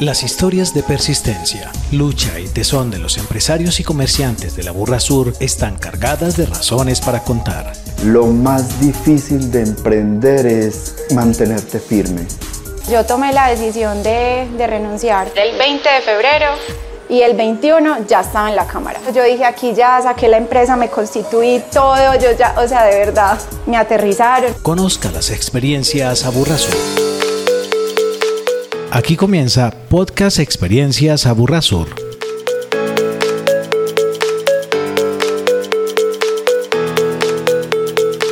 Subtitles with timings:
[0.00, 5.00] Las historias de persistencia, lucha y tesón de los empresarios y comerciantes de la Burra
[5.00, 7.72] Sur están cargadas de razones para contar.
[8.04, 12.26] Lo más difícil de emprender es mantenerte firme.
[12.90, 16.46] Yo tomé la decisión de, renunciar el 20 de febrero
[17.08, 19.00] y el 21 ya estaba en la cámara.
[19.14, 22.98] Yo dije, aquí ya saqué la empresa, me constituí todo, yo ya, o sea, de
[22.98, 24.52] verdad, me aterrizaron.
[24.60, 27.05] Conozca las experiencias a Burra Sur.
[28.96, 31.86] Aquí comienza Podcast Experiencias Aburrasur.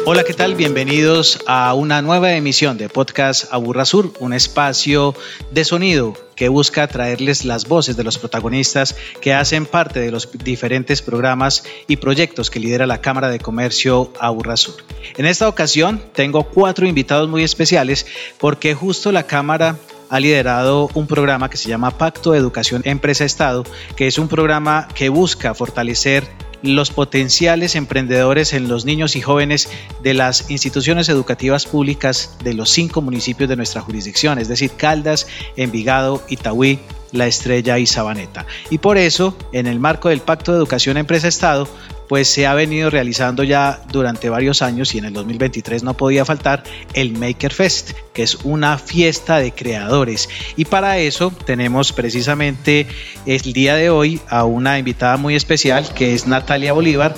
[0.07, 0.55] Hola, ¿qué tal?
[0.55, 5.15] Bienvenidos a una nueva emisión de Podcast Aburrasur, un espacio
[5.51, 10.31] de sonido que busca traerles las voces de los protagonistas que hacen parte de los
[10.33, 14.77] diferentes programas y proyectos que lidera la Cámara de Comercio Aburrasur.
[15.19, 18.07] En esta ocasión tengo cuatro invitados muy especiales
[18.39, 19.77] porque justo la Cámara
[20.15, 23.65] ha liderado un programa que se llama Pacto de Educación Empresa-Estado,
[23.97, 26.25] que es un programa que busca fortalecer
[26.63, 29.69] los potenciales emprendedores en los niños y jóvenes
[30.05, 35.27] de las instituciones educativas públicas de los cinco municipios de nuestra jurisdicción, es decir, Caldas,
[35.57, 36.79] Envigado, Itaúí,
[37.15, 38.45] La Estrella y Sabaneta.
[38.71, 41.69] Y por eso, en el marco del Pacto de Educación Empresa-Estado,
[42.09, 46.25] pues se ha venido realizando ya durante varios años y en el 2023 no podía
[46.25, 46.63] faltar
[46.93, 50.29] el Maker Fest, que es una fiesta de creadores.
[50.57, 52.87] Y para eso tenemos precisamente
[53.27, 57.15] el día de hoy a una invitada muy especial que es Natalia Bolívar.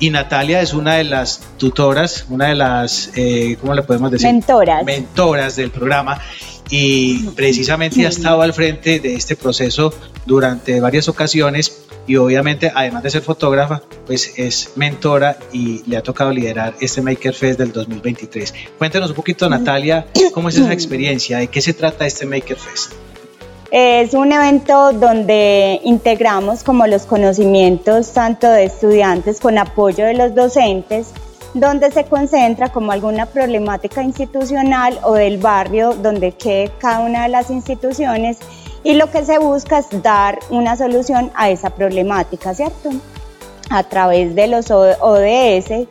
[0.00, 4.26] Y Natalia es una de las tutoras, una de las, eh, ¿cómo le podemos decir?
[4.26, 4.82] Mentoras.
[4.84, 6.18] Mentoras del programa
[6.70, 9.92] y precisamente ha estado al frente de este proceso
[10.24, 16.02] durante varias ocasiones y obviamente además de ser fotógrafa pues es mentora y le ha
[16.02, 18.54] tocado liderar este Maker Fest del 2023.
[18.78, 21.38] Cuéntanos un poquito Natalia, ¿cómo es esa experiencia?
[21.38, 22.92] ¿De qué se trata este Maker Fest?
[23.72, 30.34] Es un evento donde integramos como los conocimientos tanto de estudiantes con apoyo de los
[30.34, 31.12] docentes,
[31.54, 37.28] donde se concentra como alguna problemática institucional o del barrio donde quede cada una de
[37.28, 38.38] las instituciones
[38.82, 42.90] y lo que se busca es dar una solución a esa problemática, ¿cierto?
[43.70, 45.86] A través de los ODS,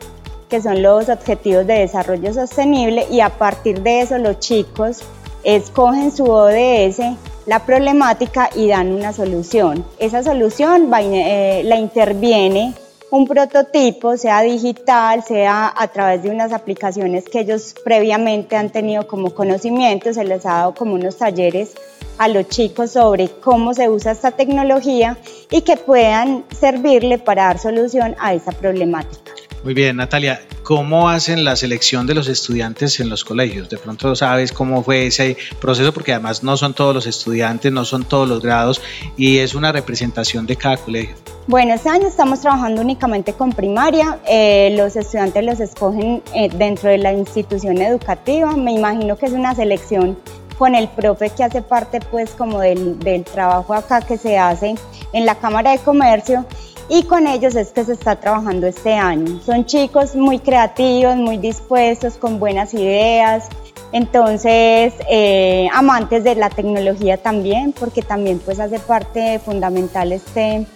[0.50, 4.98] que son los Objetivos de Desarrollo Sostenible, y a partir de eso los chicos
[5.44, 7.00] escogen su ODS,
[7.50, 9.84] la problemática y dan una solución.
[9.98, 12.74] Esa solución eh, la interviene
[13.10, 19.08] un prototipo, sea digital, sea a través de unas aplicaciones que ellos previamente han tenido
[19.08, 21.72] como conocimiento, se les ha dado como unos talleres
[22.18, 25.18] a los chicos sobre cómo se usa esta tecnología
[25.50, 29.32] y que puedan servirle para dar solución a esa problemática.
[29.64, 30.40] Muy bien, Natalia,
[30.70, 33.68] ¿cómo hacen la selección de los estudiantes en los colegios?
[33.68, 37.84] De pronto sabes cómo fue ese proceso, porque además no son todos los estudiantes, no
[37.84, 38.80] son todos los grados
[39.16, 41.16] y es una representación de cada colegio.
[41.48, 44.20] Bueno, este año estamos trabajando únicamente con primaria.
[44.28, 48.54] Eh, los estudiantes los escogen eh, dentro de la institución educativa.
[48.56, 50.16] Me imagino que es una selección
[50.56, 54.76] con el profe que hace parte pues como del, del trabajo acá que se hace
[55.12, 56.46] en la Cámara de Comercio
[56.90, 59.40] y con ellos es que se está trabajando este año.
[59.46, 63.48] Son chicos muy creativos, muy dispuestos, con buenas ideas,
[63.92, 70.66] entonces eh, amantes de la tecnología también, porque también pues hace parte fundamental este,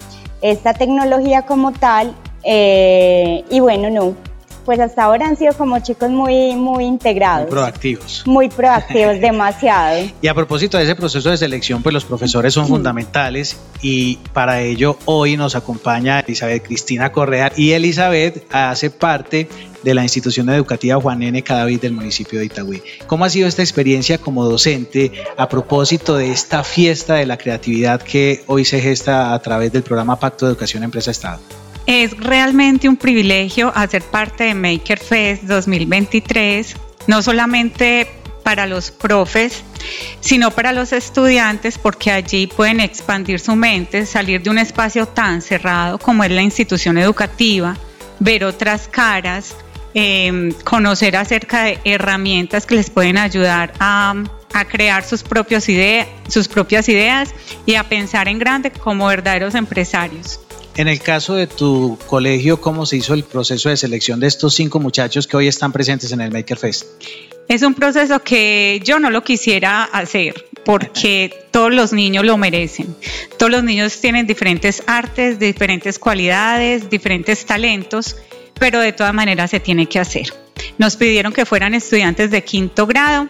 [0.41, 2.15] esta tecnología como tal.
[2.45, 4.15] Eh, y bueno, no,
[4.65, 7.47] pues hasta ahora han sido como chicos muy, muy integrados.
[7.47, 8.23] Muy proactivos.
[8.27, 10.09] Muy proactivos, demasiado.
[10.23, 14.63] Y a propósito de ese proceso de selección, pues los profesores son fundamentales y para
[14.63, 19.49] ello hoy nos acompaña Elizabeth Cristina Correa y Elizabeth hace parte
[19.83, 21.43] de la institución educativa Juan N.
[21.43, 22.83] Cadavid del municipio de Itagüí.
[23.07, 28.01] ¿Cómo ha sido esta experiencia como docente a propósito de esta fiesta de la creatividad
[28.01, 31.41] que hoy se gesta a través del programa Pacto de Educación Empresa Estado?
[31.87, 38.09] Es realmente un privilegio hacer parte de Maker Fest 2023, no solamente
[38.43, 39.65] para los profes,
[40.21, 45.43] sino para los estudiantes, porque allí pueden expandir su mente, salir de un espacio tan
[45.43, 47.77] cerrado como es la institución educativa,
[48.21, 49.57] ver otras caras,
[49.95, 54.15] em, conocer acerca de herramientas que les pueden ayudar a,
[54.71, 55.25] crear sus,
[56.29, 57.35] sus propias ideas
[57.67, 60.44] y a pensar en grande como verdaderos empresarios.
[60.77, 64.55] En el caso de tu colegio, ¿cómo se hizo el proceso de selección de estos
[64.55, 66.87] cinco muchachos que hoy están presentes en el Maker Fest?
[67.47, 72.97] Es un proceso que yo no lo quisiera hacer porque todos los niños lo merecen.
[73.39, 78.17] Todos los niños tienen diferentes artes, diferentes cualidades, diferentes talentos,
[78.59, 80.33] pero de todas maneras se tiene que hacer.
[80.79, 83.29] Nos pidieron que fueran estudiantes de quinto grado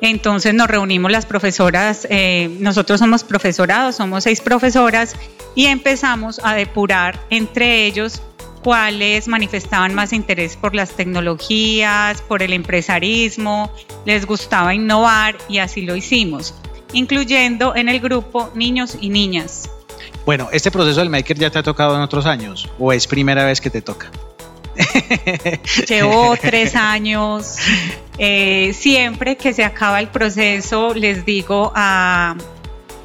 [0.00, 5.14] Entonces nos reunimos las profesoras, eh, nosotros somos profesorados, somos seis profesoras
[5.54, 8.20] y empezamos a depurar entre ellos
[8.62, 13.70] cuáles manifestaban más interés por las tecnologías, por el empresarismo,
[14.04, 16.54] les gustaba innovar y así lo hicimos,
[16.92, 19.68] incluyendo en el grupo niños y niñas.
[20.24, 23.44] Bueno, ¿este proceso del Maker ya te ha tocado en otros años o es primera
[23.44, 24.10] vez que te toca?
[25.88, 27.56] Llevo tres años.
[28.18, 32.36] Eh, siempre que se acaba el proceso, les digo a,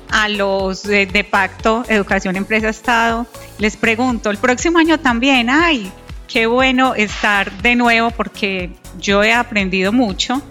[0.09, 3.25] a los de, Pacto Educación Empresa Estado,
[3.57, 5.91] les pregunto, el próximo año también, ay,
[6.27, 10.41] qué bueno estar de nuevo porque yo he aprendido mucho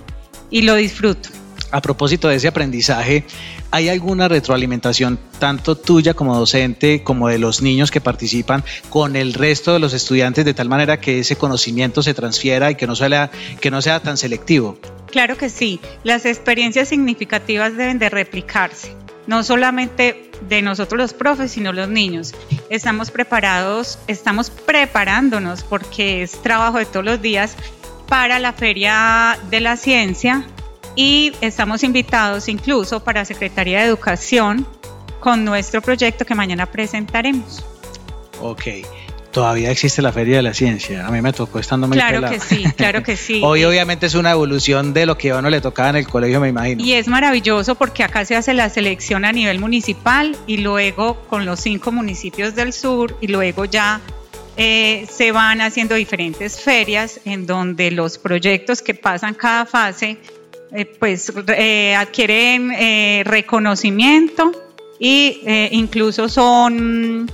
[0.50, 1.30] y lo disfruto.
[1.70, 3.24] A propósito de ese aprendizaje,
[3.70, 9.34] ¿Hay alguna retroalimentación tanto tuya como docente como de los niños que participan con el
[9.34, 12.96] resto de los estudiantes de tal manera que ese conocimiento se transfiera y que no
[12.96, 13.30] sea,
[13.60, 14.78] que no sea tan selectivo?
[15.10, 15.80] Claro que sí.
[16.04, 18.94] Las experiencias significativas deben de replicarse
[19.26, 22.34] no solamente de nosotros los profes, sino los niños.
[22.70, 27.56] Estamos preparados, estamos preparándonos porque es trabajo de todos los días
[28.08, 30.46] para la Feria de la Ciencia
[30.96, 34.66] y estamos invitados incluso para Secretaría de Educación
[35.20, 37.64] con nuestro proyecto que mañana presentaremos.
[38.40, 38.62] Ok.
[39.30, 41.06] Todavía existe la Feria de la Ciencia.
[41.06, 43.40] A mí me tocó estando muy Claro que sí, claro que sí.
[43.44, 46.40] Hoy obviamente es una evolución de lo que a uno le tocaba en el colegio,
[46.40, 46.82] me imagino.
[46.82, 51.44] Y es maravilloso porque acá se hace la selección a nivel municipal y luego con
[51.44, 54.00] los cinco municipios del sur y luego ya
[54.56, 60.16] eh, se van haciendo diferentes ferias en donde los proyectos que pasan cada fase
[60.72, 64.52] eh, pues eh, adquieren eh, reconocimiento
[64.98, 65.42] y
[65.72, 67.30] incluso son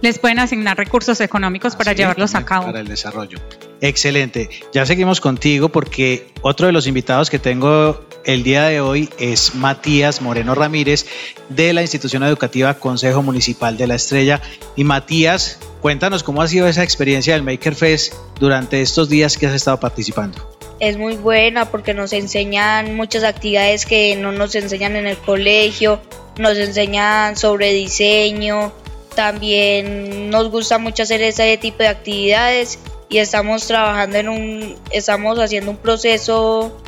[0.00, 2.66] les pueden asignar recursos económicos para llevarlos a cabo.
[2.66, 3.38] Para el desarrollo.
[3.80, 4.50] Excelente.
[4.72, 9.54] Ya seguimos contigo porque otro de los invitados que tengo el día de hoy es
[9.54, 11.06] Matías Moreno Ramírez
[11.48, 14.40] de la institución educativa Consejo Municipal de la Estrella.
[14.76, 19.46] Y Matías, cuéntanos cómo ha sido esa experiencia del Maker Fest durante estos días que
[19.46, 24.96] has estado participando es muy buena porque nos enseñan muchas actividades que no nos enseñan
[24.96, 26.00] en el colegio,
[26.38, 28.72] nos enseñan sobre diseño,
[29.14, 32.78] también nos gusta mucho hacer ese tipo de actividades
[33.08, 36.80] y estamos trabajando en un, estamos haciendo un proceso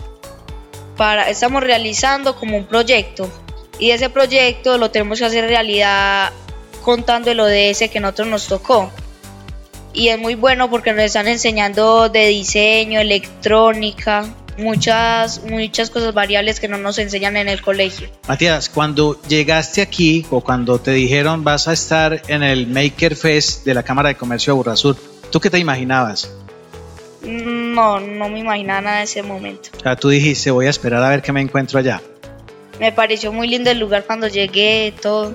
[0.97, 3.31] para, estamos realizando como un proyecto
[3.79, 6.33] y ese proyecto lo tenemos que hacer realidad
[6.83, 8.91] contando el ODS que nosotros nos tocó
[9.97, 14.27] y es muy bueno porque nos están enseñando de diseño, electrónica,
[14.59, 18.09] muchas, muchas cosas variables que no nos enseñan en el colegio.
[18.29, 23.65] Matías, cuando llegaste aquí o cuando te dijeron vas a estar en el Maker Fest
[23.65, 24.97] de la Cámara de Comercio de Burrasur,
[25.31, 26.31] ¿tú qué te imaginabas?
[27.23, 29.71] No, no me imaginaba nada en ese momento.
[29.79, 32.03] O sea, tú dijiste, voy a esperar a ver qué me encuentro allá.
[32.79, 35.33] Me pareció muy lindo el lugar cuando llegué, todo.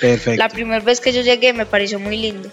[0.00, 0.36] Perfecto.
[0.36, 2.50] La primera vez que yo llegué me pareció muy lindo.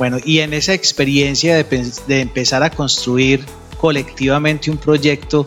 [0.00, 3.44] Bueno, y en esa experiencia de, empezar a construir
[3.78, 5.44] colectivamente un proyecto,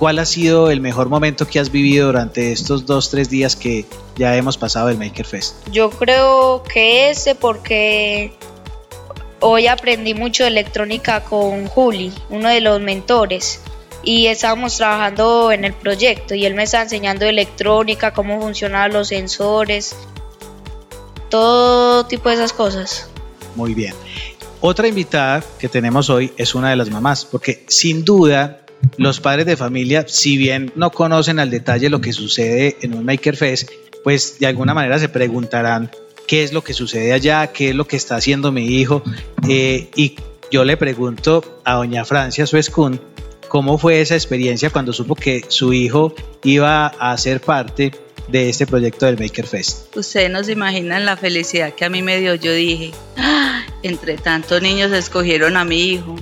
[0.00, 3.86] ¿cuál ha sido el mejor momento que has vivido durante estos dos, tres días que
[4.16, 5.54] ya hemos pasado del Maker Fest?
[5.70, 8.32] Yo creo que ese porque
[9.38, 13.60] hoy aprendí mucho de electrónica con Juli, uno de los mentores,
[14.02, 19.06] y estábamos trabajando en el proyecto y él me está enseñando electrónica, cómo funcionaban los
[19.06, 19.94] sensores,
[21.28, 23.08] todo tipo de esas cosas.
[23.54, 23.94] Muy bien.
[24.60, 28.64] Otra invitada que tenemos hoy es una de las mamás, porque sin duda
[28.96, 33.04] los padres de familia, si bien no conocen al detalle lo que sucede en un
[33.04, 33.70] Maker Fest,
[34.02, 35.90] pues de alguna manera se preguntarán
[36.26, 39.02] qué es lo que sucede allá, qué es lo que está haciendo mi hijo.
[39.48, 40.16] Eh, y
[40.50, 43.00] yo le pregunto a doña Francia Suescun,
[43.48, 47.92] ¿cómo fue esa experiencia cuando supo que su hijo iba a ser parte
[48.28, 49.94] de este proyecto del Maker Fest.
[49.96, 52.34] Ustedes no se imaginan la felicidad que a mí me dio.
[52.34, 53.64] Yo dije, ¡Ah!
[53.82, 56.16] entre tantos niños escogieron a mi hijo.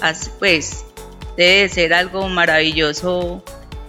[0.00, 0.84] Así, pues
[1.36, 3.42] debe ser algo maravilloso.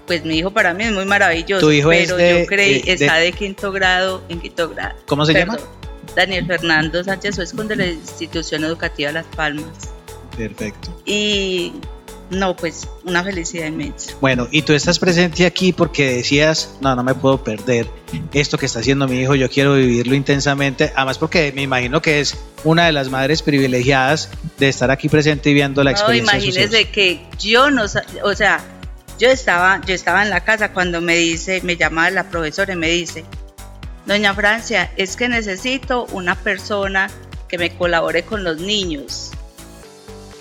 [0.05, 1.65] Pues mi hijo para mí es muy maravilloso.
[1.65, 4.96] ¿Tu hijo pero es yo creí, está de quinto grado, en quinto grado.
[5.05, 5.58] ¿Cómo se llama?
[6.15, 9.91] Daniel Fernando Sánchez Suescon de la institución educativa Las Palmas.
[10.36, 10.89] Perfecto.
[11.05, 11.74] Y
[12.30, 14.14] no, pues una felicidad inmensa.
[14.22, 17.88] Bueno, y tú estás presente aquí porque decías, no, no me puedo perder
[18.34, 22.20] esto que está haciendo mi hijo, yo quiero vivirlo intensamente, además porque me imagino que
[22.20, 26.34] es una de las madres privilegiadas de estar aquí presente y viendo la experiencia.
[26.34, 27.84] No, imagínese que yo no,
[28.24, 28.64] o sea,
[29.18, 32.76] yo estaba, yo estaba en la casa cuando me dice, me llama la profesora y
[32.78, 33.26] me dice,
[34.06, 37.10] doña Francia, es que necesito una persona
[37.48, 39.32] que me colabore con los niños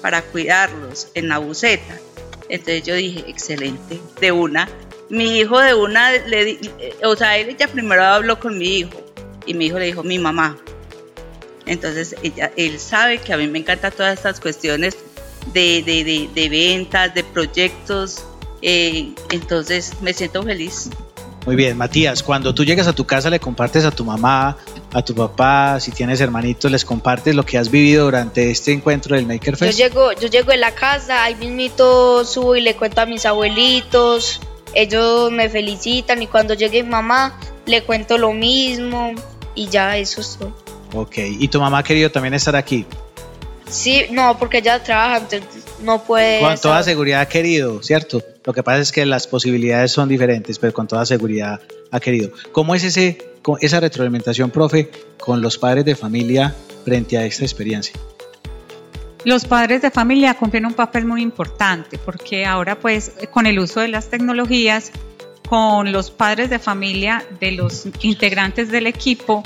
[0.00, 1.98] para cuidarlos en la buceta.
[2.48, 4.68] Entonces yo dije, excelente, de una.
[5.10, 6.58] Mi hijo de una, le,
[7.04, 9.00] o sea, él ya primero habló con mi hijo
[9.46, 10.56] y mi hijo le dijo, mi mamá.
[11.66, 14.96] Entonces ella, él sabe que a mí me encantan todas estas cuestiones
[15.52, 18.24] de, de, de, de ventas, de proyectos.
[18.62, 20.90] eh, entonces me siento feliz.
[21.46, 24.56] Muy bien, Matías, cuando tú llegas a tu casa le compartes a tu mamá,
[24.92, 29.16] a tu papá, si tienes hermanitos, les compartes lo que has vivido durante este encuentro
[29.16, 29.78] del Maker Yo Fest.
[29.78, 34.40] llego, yo llego en la casa, ahí mismito subo y le cuento a mis abuelitos,
[34.74, 39.12] ellos me felicitan y cuando llegue mi mamá le cuento lo mismo
[39.54, 40.52] y ya eso es todo.
[40.94, 42.86] Ok, y tu mamá ha querido también estar aquí.
[43.68, 46.40] Sí, no, porque ella trabaja, entonces no puede.
[46.40, 48.22] Con toda seguridad ha querido, ¿cierto?
[48.48, 52.30] Lo que pasa es que las posibilidades son diferentes, pero con toda seguridad ha querido.
[52.50, 53.18] ¿Cómo es ese,
[53.60, 57.94] esa retroalimentación, profe, con los padres de familia frente a esta experiencia?
[59.26, 63.80] Los padres de familia cumplen un papel muy importante porque ahora pues con el uso
[63.80, 64.92] de las tecnologías,
[65.46, 69.42] con los padres de familia de los integrantes del equipo,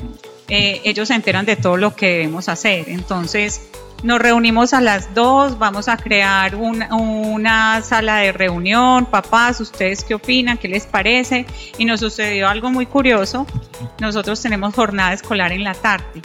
[0.46, 2.88] eh, ellos se enteran de todo lo que debemos hacer.
[2.88, 3.62] Entonces
[4.02, 10.04] nos reunimos a las dos, vamos a crear un- una sala de reunión, papás, ustedes
[10.04, 11.46] qué opinan, qué les parece.
[11.78, 13.46] Y nos sucedió algo muy curioso,
[14.00, 16.20] nosotros tenemos jornada escolar en la tarde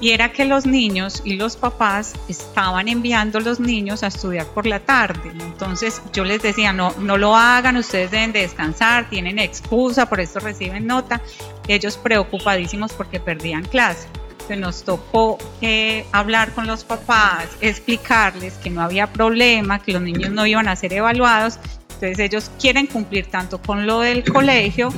[0.00, 4.46] y era que los niños y los papás estaban enviando a los niños a estudiar
[4.46, 5.32] por la tarde.
[5.40, 10.20] Entonces yo les decía, no, no lo hagan, ustedes deben de descansar, tienen excusa, por
[10.20, 11.20] esto reciben nota.
[11.66, 14.06] Ellos preocupadísimos porque perdían clase.
[14.48, 20.00] Entonces nos tocó eh, hablar con los papás, explicarles que no había problema, que los
[20.00, 21.58] niños no iban a ser evaluados.
[21.94, 24.90] Entonces ellos quieren cumplir tanto con lo del colegio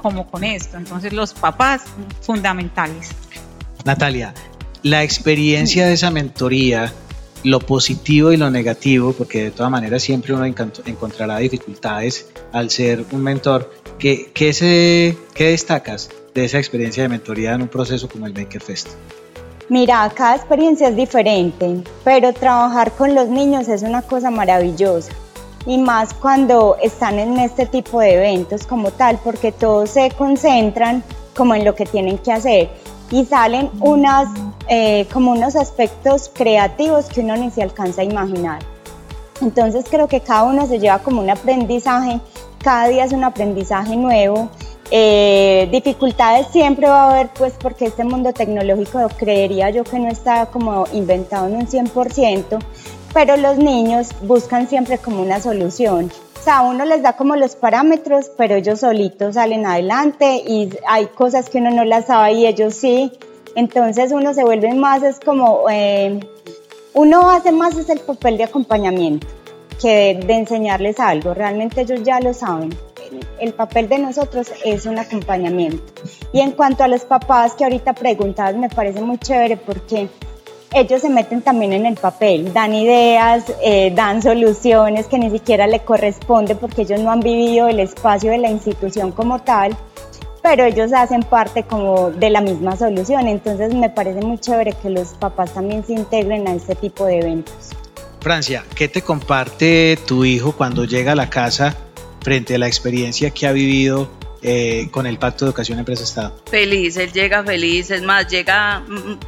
[0.00, 0.76] como con esto.
[0.76, 1.82] Entonces los papás
[2.20, 3.08] fundamentales.
[3.84, 4.32] Natalia,
[4.84, 6.92] la experiencia de esa mentoría,
[7.42, 13.04] lo positivo y lo negativo, porque de todas maneras siempre uno encontrará dificultades al ser
[13.10, 18.08] un mentor, ¿qué, qué, se, ¿qué destacas de esa experiencia de mentoría en un proceso
[18.08, 18.88] como el Maker Fest?
[19.68, 25.12] Mira, cada experiencia es diferente, pero trabajar con los niños es una cosa maravillosa.
[25.64, 31.02] Y más cuando están en este tipo de eventos como tal, porque todos se concentran
[31.34, 32.68] como en lo que tienen que hacer
[33.10, 34.28] y salen unas,
[34.68, 38.58] eh, como unos aspectos creativos que uno ni se alcanza a imaginar.
[39.40, 42.20] Entonces creo que cada uno se lleva como un aprendizaje,
[42.62, 44.50] cada día es un aprendizaje nuevo.
[44.96, 50.08] Eh, dificultades siempre va a haber, pues porque este mundo tecnológico creería yo que no
[50.08, 52.60] está como inventado en un 100%,
[53.12, 56.12] pero los niños buscan siempre como una solución.
[56.38, 61.06] O sea, uno les da como los parámetros, pero ellos solitos salen adelante y hay
[61.06, 63.10] cosas que uno no las sabe y ellos sí.
[63.56, 66.20] Entonces uno se vuelve más, es como, eh,
[66.92, 69.26] uno hace más es el papel de acompañamiento
[69.82, 71.34] que de, de enseñarles algo.
[71.34, 72.70] Realmente ellos ya lo saben.
[73.40, 75.82] El, el papel de nosotros es un acompañamiento.
[76.32, 80.08] Y en cuanto a los papás que ahorita preguntabas, me parece muy chévere porque
[80.74, 85.68] ellos se meten también en el papel, dan ideas, eh, dan soluciones que ni siquiera
[85.68, 89.76] le corresponde porque ellos no han vivido el espacio de la institución como tal,
[90.42, 93.28] pero ellos hacen parte como de la misma solución.
[93.28, 97.20] Entonces me parece muy chévere que los papás también se integren a este tipo de
[97.20, 97.70] eventos.
[98.20, 101.76] Francia, ¿qué te comparte tu hijo cuando llega a la casa
[102.24, 104.10] frente a la experiencia que ha vivido
[104.42, 106.34] eh, con el Pacto de Educación Empresa-Estado?
[106.50, 109.18] Feliz, él llega feliz, es más, llega mm,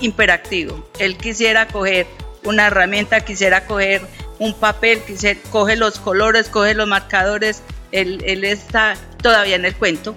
[0.00, 0.88] imperactivo.
[0.98, 2.06] Él quisiera coger
[2.44, 4.02] una herramienta, quisiera coger
[4.38, 9.74] un papel, quisiera, coge los colores, coge los marcadores, él, él está todavía en el
[9.74, 10.14] cuento.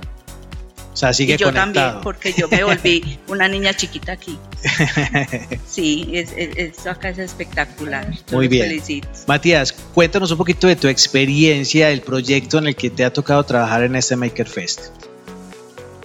[0.95, 1.73] O sea, sigue y yo conectado.
[1.73, 4.39] también, porque yo me volví una niña chiquita aquí.
[5.67, 8.09] Sí, es, es- esto acá es espectacular.
[8.11, 8.67] Yo Muy bien.
[8.69, 9.07] felicito.
[9.27, 13.43] Matías, cuéntanos un poquito de tu experiencia, el proyecto en el que te ha tocado
[13.43, 14.87] trabajar en este Maker Fest.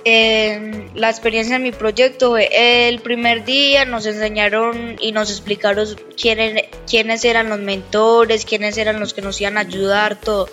[0.05, 5.87] Eh, la experiencia en mi proyecto, el primer día nos enseñaron y nos explicaron
[6.21, 10.49] quiénes, quiénes eran los mentores, quiénes eran los que nos iban a ayudar, todo.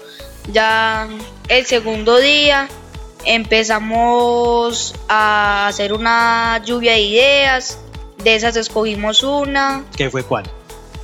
[0.51, 1.07] Ya
[1.47, 2.67] el segundo día
[3.25, 7.79] empezamos a hacer una lluvia de ideas,
[8.23, 10.45] de esas escogimos una, ¿Qué fue cuál?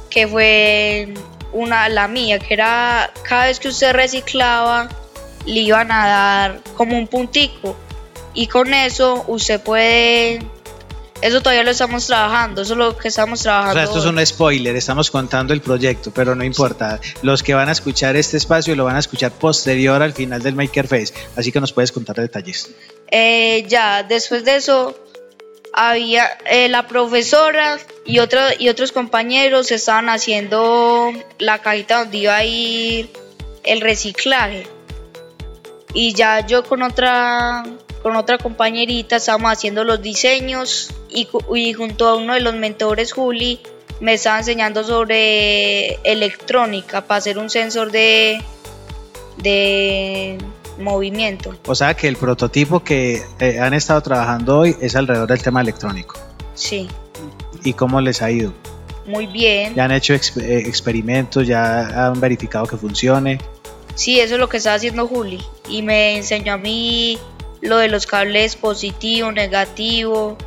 [0.10, 1.14] que fue
[1.52, 4.90] una, la mía, que era cada vez que usted reciclaba,
[5.46, 7.76] le iban a dar como un puntico.
[8.34, 10.40] Y con eso usted puede...
[11.24, 13.74] Eso todavía lo estamos trabajando, eso es lo que estamos O trabajando.
[13.76, 17.00] sea, esto es un spoiler, estamos contando el proyecto, pero no importa.
[17.22, 20.54] Los que van a escuchar este espacio lo van a escuchar posterior al final del
[20.56, 22.70] Maker Fest, así que nos puedes contar detalles.
[23.10, 24.98] Eh, ya, después de eso,
[25.74, 28.18] había eh, la profesora y,
[28.60, 33.10] y otros compañeros estaban haciendo la cajita donde iba a ir
[33.64, 34.68] el reciclaje.
[35.96, 37.64] Y ya yo con otra,
[38.04, 43.14] con otra compañerita estábamos haciendo los diseños y, y junto a uno de los mentores,
[43.14, 43.62] Juli,
[44.02, 48.42] me estaba enseñando sobre electrónica para hacer un sensor de,
[49.38, 50.38] de
[50.78, 51.56] movimiento.
[51.66, 55.62] O sea que el prototipo que eh, han estado trabajando hoy es alrededor del tema
[55.62, 56.20] electrónico.
[56.56, 56.90] Sí.
[57.64, 58.54] ¿Y cómo les ha ido?
[59.06, 59.76] Muy bien.
[59.76, 60.20] ¿Ya han hecho eh,
[60.66, 61.48] experimentos?
[61.48, 63.40] ¿Ya han verificado que funcione?
[63.96, 65.40] Sí, eso es lo que está haciendo Juli.
[65.70, 67.20] Y me enseñó a mí
[67.64, 70.38] lo de los cables positivo, negativo,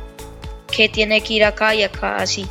[0.71, 2.45] que tiene que ir acá y acá, así.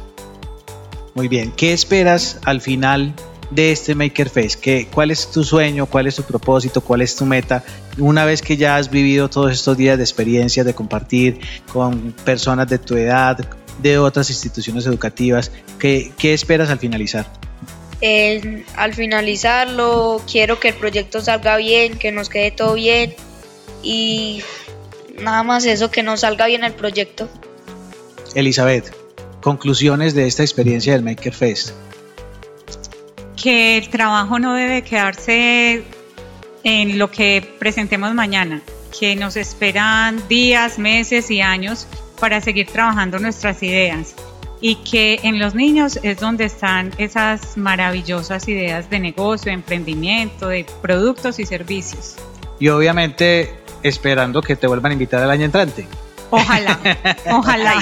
[1.14, 1.52] Muy bien.
[1.52, 3.14] ¿Qué esperas al final
[3.50, 4.58] de este Maker Face?
[4.60, 5.86] ¿Qué, ¿Cuál es tu sueño?
[5.86, 6.80] ¿Cuál es tu propósito?
[6.80, 7.64] ¿Cuál es tu meta?
[7.98, 11.40] Una vez que ya has vivido todos estos días de experiencia, de compartir
[11.72, 13.38] con personas de tu edad,
[13.80, 17.26] de otras instituciones educativas, ¿qué, qué esperas al finalizar?
[18.76, 23.14] al finalizarlo, quiero que el proyecto salga bien, que nos quede todo bien
[23.82, 24.42] y
[25.20, 27.28] nada más eso, que nos salga bien el proyecto.
[28.34, 28.94] Elizabeth,
[29.40, 31.70] conclusiones de esta experiencia del Maker Fest
[33.46, 35.84] que el trabajo no debe quedarse
[36.64, 38.60] en lo que presentemos mañana,
[38.98, 41.86] que nos esperan días, meses y años
[42.18, 44.14] para seguir trabajando nuestras ideas
[44.60, 50.48] y que en los niños es donde están esas maravillosas ideas de negocio, de emprendimiento,
[50.48, 52.16] de productos y servicios.
[52.58, 53.54] Y obviamente
[53.88, 55.86] esperando que te vuelvan a invitar el año entrante.
[56.30, 56.78] Ojalá,
[57.30, 57.80] ojalá.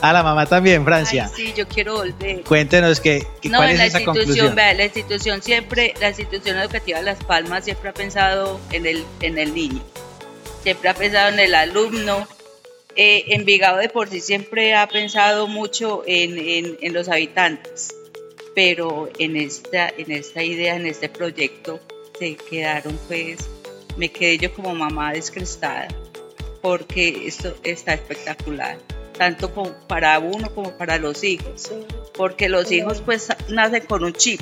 [0.00, 1.28] A la mamá también, Francia.
[1.28, 2.42] sí, yo quiero volver.
[2.44, 6.98] Cuéntenos que, no, cuál es la esa institución, vea, la institución siempre, la institución educativa
[6.98, 9.82] de Las Palmas siempre ha pensado en el, en el niño,
[10.62, 12.26] siempre ha pensado en el alumno.
[12.96, 17.92] Eh, Envigado de por sí siempre ha pensado mucho en, en, en los habitantes,
[18.54, 21.80] pero en esta, en esta idea, en este proyecto,
[22.18, 23.38] se quedaron pues,
[23.96, 25.88] me quedé yo como mamá descrestada
[26.64, 28.78] porque esto está espectacular,
[29.18, 29.52] tanto
[29.86, 31.70] para uno como para los hijos,
[32.16, 34.40] porque los hijos pues nacen con un chip,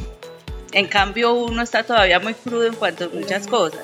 [0.71, 3.83] en cambio uno está todavía muy crudo en cuanto a muchas cosas.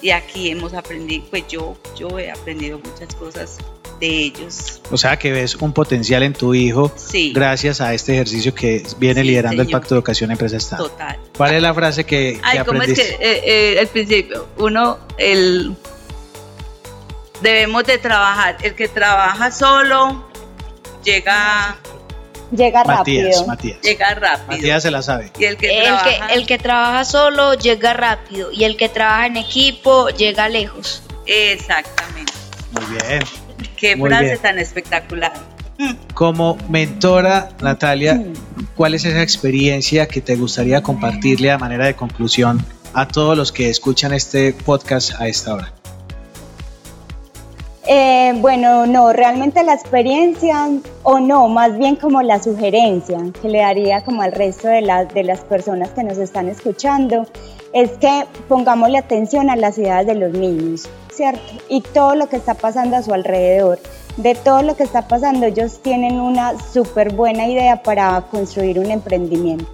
[0.00, 3.58] Y aquí hemos aprendido, pues yo, yo he aprendido muchas cosas
[4.00, 4.80] de ellos.
[4.90, 6.92] O sea que ves un potencial en tu hijo
[7.32, 10.88] gracias a este ejercicio que viene liderando el Pacto de Educación Empresa Estado.
[10.88, 11.18] Total.
[11.36, 14.48] ¿Cuál es la frase que, Ay, ¿cómo es que eh, eh, el principio?
[14.58, 15.76] Uno, el
[17.40, 18.56] debemos de trabajar.
[18.62, 20.24] El que trabaja solo
[21.04, 21.76] llega
[22.50, 23.46] llega rápido.
[23.46, 23.80] Matías.
[23.82, 24.58] Llega rápido.
[24.58, 25.30] Matías se la sabe.
[25.38, 25.84] Y el que,
[26.30, 31.02] el, que, trabaja solo llega rápido y el que trabaja en equipo llega lejos.
[31.26, 32.32] Exactamente.
[32.72, 33.43] Muy bien.
[33.84, 35.32] Qué frase tan espectacular.
[36.14, 38.24] Como mentora, Natalia,
[38.76, 43.52] ¿cuál es esa experiencia que te gustaría compartirle a manera de conclusión a todos los
[43.52, 45.72] que escuchan este podcast a esta hora?
[47.86, 50.70] Eh, bueno, no, realmente la experiencia,
[51.02, 55.22] o no, más bien como la sugerencia que le daría como al resto de, de
[55.22, 57.26] las personas que nos están escuchando,
[57.74, 61.42] es que pongamos la atención a las ideas de los niños, ¿cierto?
[61.68, 63.78] Y todo lo que está pasando a su alrededor.
[64.16, 68.92] De todo lo que está pasando, ellos tienen una súper buena idea para construir un
[68.92, 69.66] emprendimiento.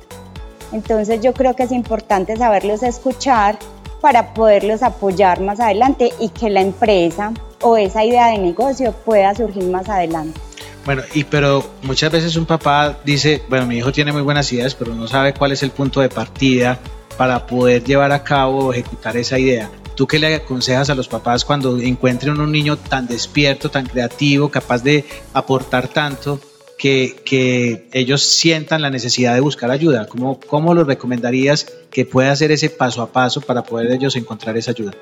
[0.72, 3.56] Entonces yo creo que es importante saberlos escuchar
[4.00, 9.34] para poderlos apoyar más adelante y que la empresa o esa idea de negocio pueda
[9.34, 10.38] surgir más adelante.
[10.84, 14.74] Bueno, y pero muchas veces un papá dice, bueno, mi hijo tiene muy buenas ideas,
[14.74, 16.78] pero no sabe cuál es el punto de partida
[17.16, 19.70] para poder llevar a cabo o ejecutar esa idea.
[19.94, 24.48] ¿Tú qué le aconsejas a los papás cuando encuentren un niño tan despierto, tan creativo,
[24.48, 26.40] capaz de aportar tanto,
[26.78, 30.06] que, que ellos sientan la necesidad de buscar ayuda?
[30.06, 34.56] ¿Cómo, ¿Cómo los recomendarías que pueda hacer ese paso a paso para poder ellos encontrar
[34.56, 34.92] esa ayuda?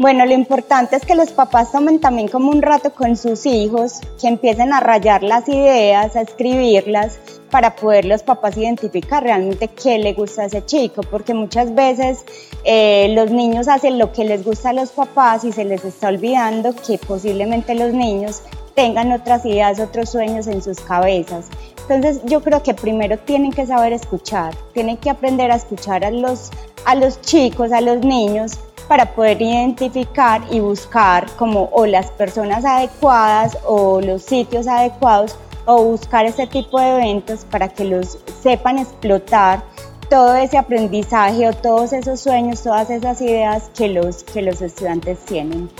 [0.00, 4.00] Bueno, lo importante es que los papás tomen también como un rato con sus hijos,
[4.18, 7.18] que empiecen a rayar las ideas, a escribirlas,
[7.50, 12.24] para poder los papás identificar realmente qué le gusta a ese chico, porque muchas veces
[12.64, 16.08] eh, los niños hacen lo que les gusta a los papás y se les está
[16.08, 18.40] olvidando que posiblemente los niños
[18.74, 21.48] tengan otras ideas, otros sueños en sus cabezas.
[21.90, 26.10] Entonces yo creo que primero tienen que saber escuchar, tienen que aprender a escuchar a
[26.10, 26.50] los,
[26.86, 28.58] a los chicos, a los niños,
[28.90, 35.84] para poder identificar y buscar como o las personas adecuadas o los sitios adecuados o
[35.84, 39.62] buscar ese tipo de eventos para que los sepan explotar
[40.10, 45.20] todo ese aprendizaje o todos esos sueños, todas esas ideas que los, que los estudiantes
[45.24, 45.70] tienen.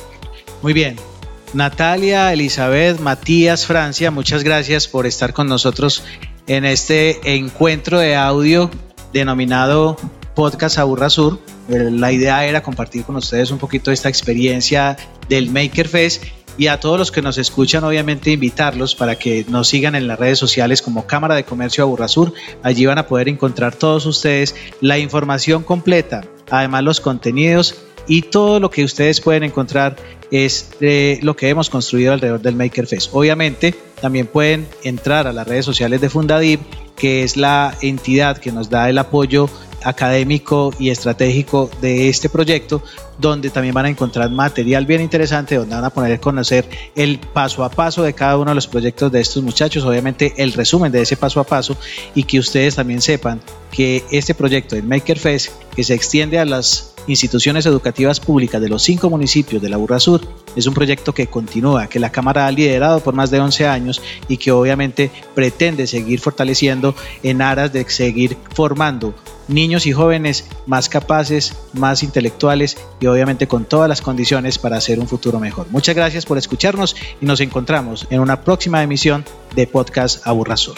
[0.63, 0.95] Muy bien.
[1.53, 6.05] Natalia, Elizabeth, Matías, Francia, muchas gracias por estar con nosotros
[6.47, 8.71] en este encuentro de audio
[9.13, 9.97] denominado
[10.37, 11.41] Podcast Aburra Sur.
[11.71, 14.97] Eh, la idea era compartir con ustedes un poquito esta experiencia
[15.29, 16.25] del Maker Fest
[16.59, 20.19] y a todos los que nos escuchan, obviamente invitarlos para que nos sigan en las
[20.19, 22.35] redes sociales como Cámara de Comercio Aburrasur.
[22.63, 28.59] Allí van a poder encontrar todos ustedes la información completa, además los contenidos y todo
[28.59, 29.97] lo que ustedes pueden encontrar
[30.31, 30.71] es
[31.23, 33.11] lo que hemos construido alrededor del Maker Fest.
[33.13, 36.61] Obviamente, también pueden entrar a las redes sociales de Fundadip,
[36.97, 39.49] que es la entidad que nos da el apoyo
[39.85, 42.83] académico y estratégico de este proyecto,
[43.19, 47.65] donde también van a encontrar material bien interesante, donde van a poder conocer el paso
[47.65, 51.03] a paso de cada uno de los proyectos de estos muchachos, obviamente el resumen de
[51.03, 51.77] ese paso a paso
[52.15, 53.41] y que ustedes también sepan
[53.71, 58.69] que este proyecto del Maker Fest, que se extiende a las instituciones educativas públicas de
[58.69, 60.21] los cinco municipios de la Burra Sur,
[60.57, 64.03] es un proyecto que continúa, que la Cámara ha liderado por más de 11 años
[64.29, 69.15] y que obviamente pretende seguir fortaleciendo en aras de seguir formando
[69.51, 74.99] niños y jóvenes más capaces, más intelectuales y obviamente con todas las condiciones para hacer
[75.01, 75.67] un futuro mejor.
[75.71, 80.77] Muchas gracias por escucharnos y nos encontramos en una próxima emisión de Podcast Aburrasur.